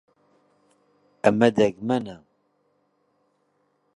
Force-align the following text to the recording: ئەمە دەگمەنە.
ئەمە 1.23 1.49
دەگمەنە. 1.57 2.17